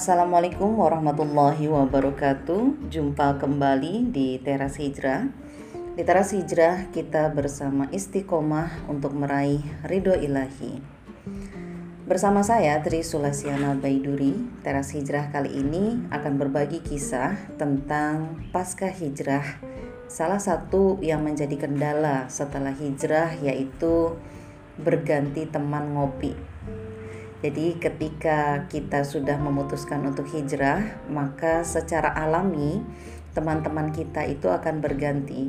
[0.00, 2.88] Assalamualaikum warahmatullahi wabarakatuh.
[2.88, 5.28] Jumpa kembali di Teras Hijrah.
[5.92, 10.80] Di Teras Hijrah kita bersama istiqomah untuk meraih ridho ilahi.
[12.08, 19.60] Bersama saya Tri Sulasiana Baiduri, Teras Hijrah kali ini akan berbagi kisah tentang pasca hijrah.
[20.08, 24.16] Salah satu yang menjadi kendala setelah hijrah yaitu
[24.80, 26.49] berganti teman ngopi
[27.40, 32.84] jadi ketika kita sudah memutuskan untuk hijrah, maka secara alami
[33.32, 35.48] teman-teman kita itu akan berganti.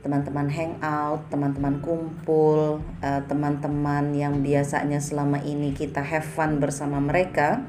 [0.00, 7.68] Teman-teman hangout, teman-teman kumpul, eh, teman-teman yang biasanya selama ini kita have fun bersama mereka,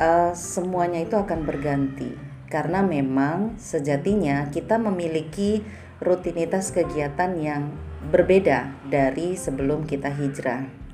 [0.00, 2.16] eh, semuanya itu akan berganti.
[2.48, 5.60] Karena memang sejatinya kita memiliki
[6.00, 7.76] rutinitas kegiatan yang
[8.08, 10.87] berbeda dari sebelum kita hijrah.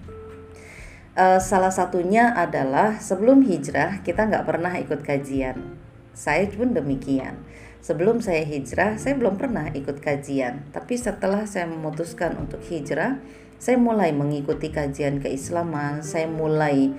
[1.14, 5.78] Uh, salah satunya adalah sebelum hijrah kita nggak pernah ikut kajian.
[6.10, 7.38] Saya pun demikian.
[7.78, 10.66] Sebelum saya hijrah, saya belum pernah ikut kajian.
[10.74, 13.22] Tapi setelah saya memutuskan untuk hijrah,
[13.62, 16.02] saya mulai mengikuti kajian keislaman.
[16.02, 16.90] Saya mulai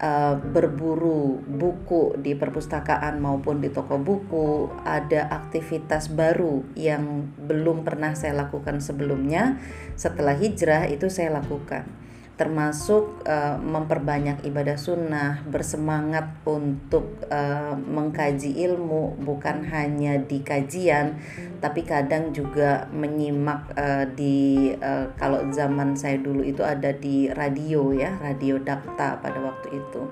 [0.00, 4.72] uh, berburu buku di perpustakaan maupun di toko buku.
[4.80, 9.60] Ada aktivitas baru yang belum pernah saya lakukan sebelumnya.
[9.92, 12.07] Setelah hijrah itu saya lakukan
[12.38, 21.18] termasuk uh, memperbanyak ibadah sunnah, bersemangat untuk uh, mengkaji ilmu bukan hanya di kajian,
[21.58, 27.90] tapi kadang juga menyimak uh, di uh, kalau zaman saya dulu itu ada di radio
[27.90, 30.02] ya, radio dakta pada waktu itu.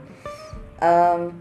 [0.83, 1.39] Um,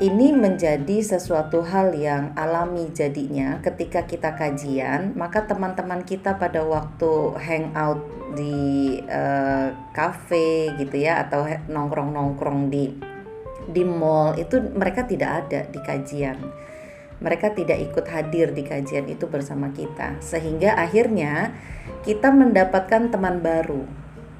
[0.00, 7.36] ini menjadi sesuatu hal yang alami jadinya ketika kita kajian maka teman-teman kita pada waktu
[7.36, 8.00] hangout
[8.32, 13.12] di uh, cafe gitu ya atau nongkrong-nongkrong di
[13.68, 16.38] di mall itu mereka tidak ada di kajian.
[17.22, 20.18] Mereka tidak ikut hadir di kajian itu bersama kita.
[20.18, 21.54] Sehingga akhirnya
[22.02, 23.86] kita mendapatkan teman baru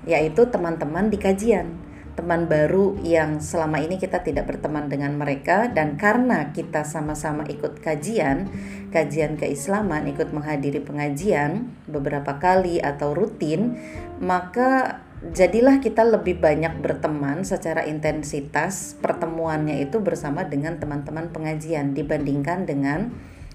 [0.02, 1.78] yaitu teman-teman di kajian
[2.12, 7.80] teman baru yang selama ini kita tidak berteman dengan mereka dan karena kita sama-sama ikut
[7.80, 8.52] kajian,
[8.92, 13.80] kajian keislaman, ikut menghadiri pengajian beberapa kali atau rutin,
[14.20, 15.00] maka
[15.32, 23.08] jadilah kita lebih banyak berteman secara intensitas pertemuannya itu bersama dengan teman-teman pengajian dibandingkan dengan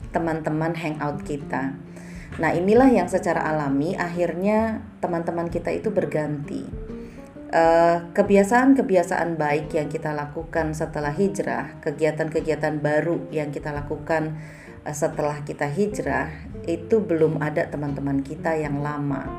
[0.09, 1.77] teman-teman hangout kita.
[2.41, 6.86] Nah, inilah yang secara alami akhirnya teman-teman kita itu berganti
[7.47, 14.35] Eh, kebiasaan-kebiasaan baik yang kita lakukan setelah hijrah, kegiatan-kegiatan baru yang kita lakukan
[14.83, 16.27] uh, setelah kita hijrah,
[16.67, 19.31] itu belum ada teman-teman kita yang lama,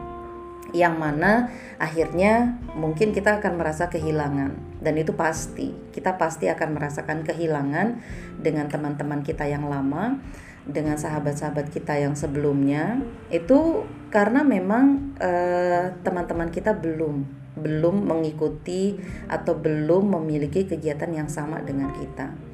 [0.73, 7.29] yang mana akhirnya mungkin kita akan merasa kehilangan, dan itu pasti kita pasti akan merasakan
[7.29, 8.01] kehilangan
[8.41, 10.17] dengan teman-teman kita yang lama,
[10.65, 18.97] dengan sahabat-sahabat kita yang sebelumnya, itu karena memang uh, teman-teman kita belum belum mengikuti
[19.27, 22.49] atau belum memiliki kegiatan yang sama dengan kita.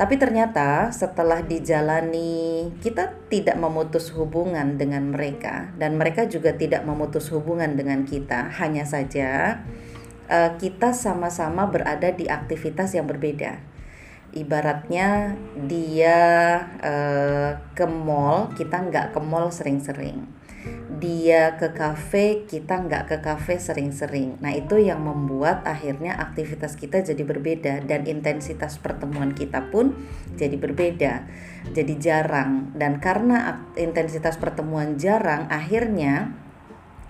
[0.00, 7.28] Tapi ternyata setelah dijalani kita tidak memutus hubungan dengan mereka dan mereka juga tidak memutus
[7.28, 8.48] hubungan dengan kita.
[8.56, 9.60] Hanya saja
[10.32, 13.60] uh, kita sama-sama berada di aktivitas yang berbeda.
[14.32, 15.36] Ibaratnya
[15.68, 16.18] dia
[16.80, 20.39] uh, ke mall, kita nggak ke mall sering-sering
[21.00, 24.36] dia ke kafe, kita nggak ke kafe sering-sering.
[24.44, 29.96] Nah itu yang membuat akhirnya aktivitas kita jadi berbeda dan intensitas pertemuan kita pun
[30.36, 31.24] jadi berbeda,
[31.72, 32.76] jadi jarang.
[32.76, 36.36] Dan karena intensitas pertemuan jarang, akhirnya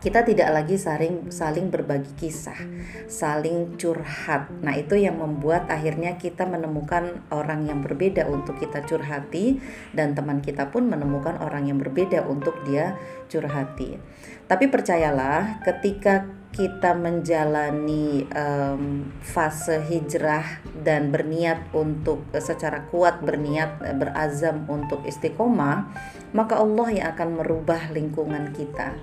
[0.00, 2.56] kita tidak lagi saling saling berbagi kisah,
[3.04, 4.48] saling curhat.
[4.64, 9.60] Nah, itu yang membuat akhirnya kita menemukan orang yang berbeda untuk kita curhati
[9.92, 12.96] dan teman kita pun menemukan orang yang berbeda untuk dia
[13.28, 14.00] curhati.
[14.48, 24.66] Tapi percayalah, ketika kita menjalani um, fase hijrah dan berniat untuk secara kuat berniat berazam
[24.66, 25.94] untuk istiqomah,
[26.34, 28.98] maka Allah yang akan merubah lingkungan kita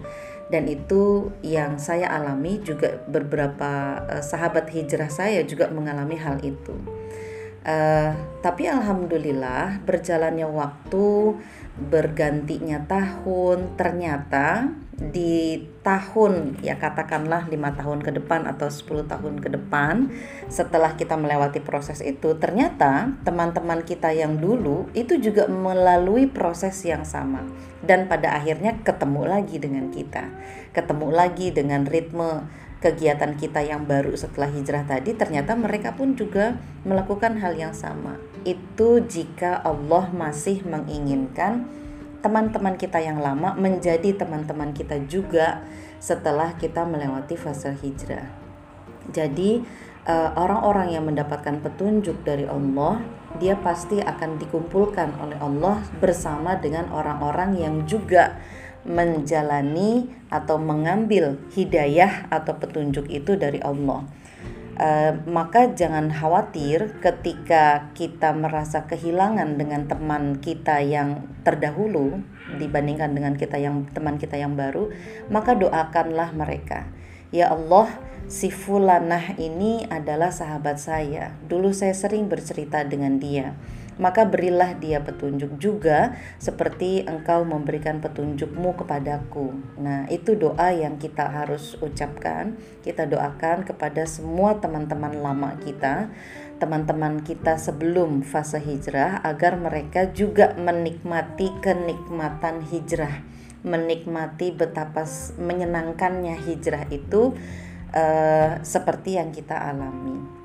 [0.48, 6.76] dan itu yang saya alami juga beberapa uh, sahabat hijrah saya juga mengalami hal itu.
[7.68, 11.36] Uh, tapi alhamdulillah berjalannya waktu
[11.76, 19.50] bergantinya tahun ternyata di tahun ya katakanlah lima tahun ke depan atau 10 tahun ke
[19.54, 20.10] depan
[20.48, 27.04] setelah kita melewati proses itu ternyata teman-teman kita yang dulu itu juga melalui proses yang
[27.04, 27.44] sama.
[27.84, 30.24] Dan pada akhirnya ketemu lagi dengan kita
[30.78, 32.46] ketemu lagi dengan ritme
[32.78, 38.22] kegiatan kita yang baru setelah hijrah tadi ternyata mereka pun juga melakukan hal yang sama.
[38.46, 41.66] Itu jika Allah masih menginginkan
[42.22, 45.66] teman-teman kita yang lama menjadi teman-teman kita juga
[45.98, 48.30] setelah kita melewati fase hijrah.
[49.10, 49.64] Jadi
[50.06, 53.02] eh, orang-orang yang mendapatkan petunjuk dari Allah,
[53.42, 58.38] dia pasti akan dikumpulkan oleh Allah bersama dengan orang-orang yang juga
[58.88, 64.08] menjalani atau mengambil hidayah atau petunjuk itu dari Allah.
[64.78, 72.22] Uh, maka jangan khawatir ketika kita merasa kehilangan dengan teman kita yang terdahulu
[72.62, 74.94] dibandingkan dengan kita yang teman kita yang baru,
[75.34, 76.86] maka doakanlah mereka.
[77.34, 77.90] Ya Allah,
[78.30, 81.34] si fulanah ini adalah sahabat saya.
[81.50, 83.58] Dulu saya sering bercerita dengan dia
[83.98, 89.54] maka berilah dia petunjuk juga seperti engkau memberikan petunjukmu kepadaku.
[89.82, 92.58] Nah, itu doa yang kita harus ucapkan.
[92.86, 96.14] Kita doakan kepada semua teman-teman lama kita,
[96.62, 103.22] teman-teman kita sebelum fase hijrah agar mereka juga menikmati kenikmatan hijrah,
[103.66, 105.06] menikmati betapa
[105.38, 107.34] menyenangkannya hijrah itu
[107.94, 110.38] uh, seperti yang kita alami.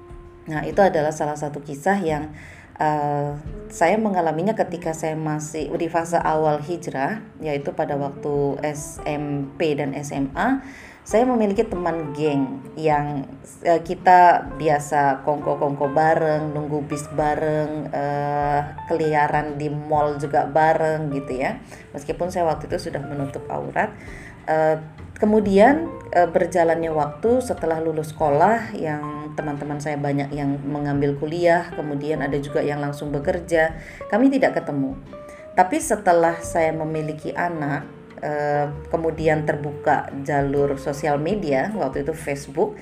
[0.42, 2.34] Nah, itu adalah salah satu kisah yang
[2.82, 3.38] Uh,
[3.70, 10.66] saya mengalaminya ketika saya masih di fase awal hijrah, yaitu pada waktu SMP dan SMA.
[11.02, 13.26] Saya memiliki teman geng yang
[13.66, 21.38] uh, kita biasa kongko-kongko bareng, nunggu bis bareng, uh, keliaran di mall juga bareng gitu
[21.38, 21.62] ya.
[21.94, 23.94] Meskipun saya waktu itu sudah menutup aurat,
[24.46, 24.78] uh,
[25.22, 32.26] Kemudian e, berjalannya waktu setelah lulus sekolah yang teman-teman saya banyak yang mengambil kuliah, kemudian
[32.26, 33.78] ada juga yang langsung bekerja.
[34.10, 34.98] Kami tidak ketemu.
[35.54, 37.86] Tapi setelah saya memiliki anak,
[38.18, 38.32] e,
[38.90, 42.74] kemudian terbuka jalur sosial media, waktu itu Facebook,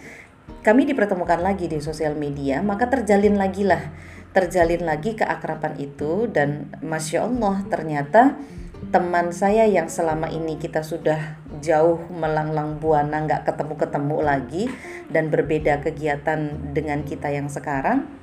[0.65, 3.85] kami dipertemukan lagi di sosial media, maka terjalin lagi lah,
[4.33, 8.41] terjalin lagi keakraban itu dan masya Allah ternyata
[8.89, 14.65] teman saya yang selama ini kita sudah jauh melanglang buana nggak ketemu-ketemu lagi
[15.13, 18.21] dan berbeda kegiatan dengan kita yang sekarang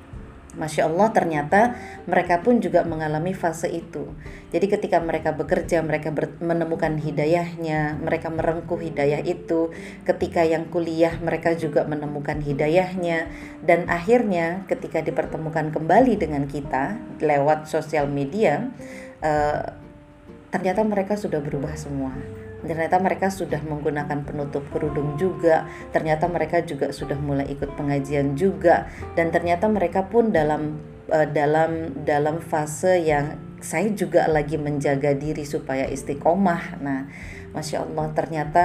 [0.58, 1.60] Masya Allah ternyata
[2.10, 4.10] mereka pun juga mengalami fase itu.
[4.50, 9.70] Jadi ketika mereka bekerja mereka ber menemukan hidayahnya Mereka merengkuh hidayah itu.
[10.02, 13.30] Ketika yang kuliah mereka juga menemukan hidayahnya.
[13.62, 18.74] Dan akhirnya ketika dipertemukan kembali dengan kita Lewat sosial media
[19.22, 19.62] uh,
[20.48, 22.16] ternyata mereka sudah berubah semua.
[22.58, 25.66] Ternyata mereka sudah menggunakan penutup kerudung juga.
[25.94, 28.90] Ternyata mereka juga sudah mulai ikut pengajian juga.
[29.14, 35.42] Dan ternyata mereka pun dalam uh, dalam dalam fase yang saya juga lagi menjaga diri
[35.42, 36.78] supaya istiqomah.
[36.82, 37.10] Nah,
[37.54, 38.64] masya Allah ternyata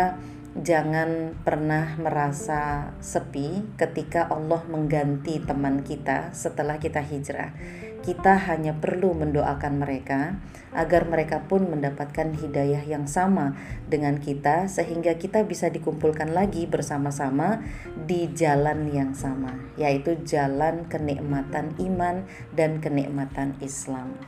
[0.53, 7.57] jangan pernah merasa sepi ketika Allah mengganti teman kita setelah kita hijrah.
[8.03, 10.35] Kita hanya perlu mendoakan mereka
[10.75, 13.55] agar mereka pun mendapatkan hidayah yang sama
[13.87, 17.63] dengan kita, sehingga kita bisa dikumpulkan lagi bersama-sama
[18.03, 24.19] di jalan yang sama, yaitu jalan kenikmatan iman dan kenikmatan Islam.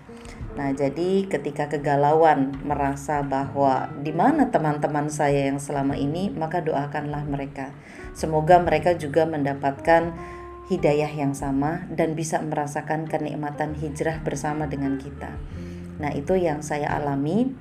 [0.55, 7.27] Nah, jadi ketika kegalauan merasa bahwa di mana teman-teman saya yang selama ini, maka doakanlah
[7.27, 7.75] mereka.
[8.15, 10.15] Semoga mereka juga mendapatkan
[10.71, 15.35] hidayah yang sama dan bisa merasakan kenikmatan hijrah bersama dengan kita.
[15.99, 17.51] Nah, itu yang saya alami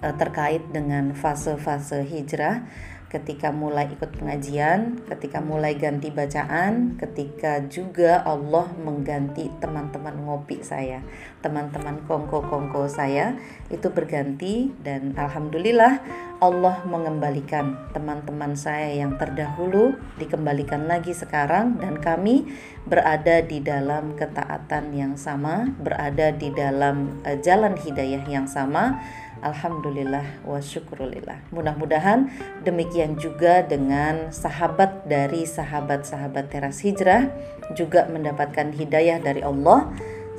[0.00, 2.64] terkait dengan fase-fase hijrah
[3.10, 11.02] ketika mulai ikut pengajian, ketika mulai ganti bacaan, ketika juga Allah mengganti teman-teman ngopi saya,
[11.42, 13.34] teman-teman kongko-kongko saya
[13.66, 15.98] itu berganti dan alhamdulillah
[16.38, 22.46] Allah mengembalikan teman-teman saya yang terdahulu dikembalikan lagi sekarang dan kami
[22.86, 29.02] berada di dalam ketaatan yang sama, berada di dalam uh, jalan hidayah yang sama
[29.40, 31.48] Alhamdulillah wa syukurulillah.
[31.52, 32.28] Mudah-mudahan
[32.64, 37.32] demikian juga dengan sahabat dari sahabat-sahabat teras hijrah
[37.72, 39.88] juga mendapatkan hidayah dari Allah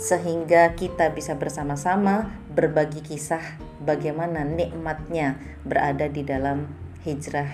[0.01, 3.41] sehingga kita bisa bersama-sama berbagi kisah
[3.81, 6.69] bagaimana nikmatnya berada di dalam
[7.05, 7.49] hijrah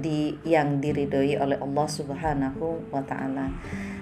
[0.00, 3.52] di yang diridhoi oleh Allah Subhanahu wa taala.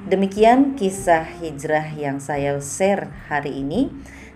[0.06, 3.90] Demikian kisah hijrah yang saya share hari ini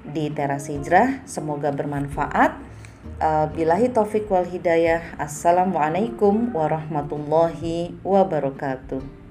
[0.06, 1.23] di teras hijrah.
[1.25, 2.59] Semoga bermanfaat.
[3.23, 5.14] Uh, bilahi taufik wal hidayah.
[5.18, 9.22] Assalamualaikum warahmatullahi wabarakatuh.